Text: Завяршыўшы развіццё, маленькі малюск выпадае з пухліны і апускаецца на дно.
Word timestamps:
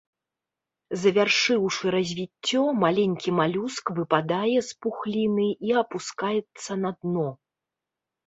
Завяршыўшы 1.01 1.85
развіццё, 1.95 2.61
маленькі 2.83 3.29
малюск 3.39 3.85
выпадае 3.99 4.55
з 4.69 4.79
пухліны 4.85 5.45
і 5.69 5.77
апускаецца 5.85 6.71
на 6.87 6.91
дно. 7.01 7.27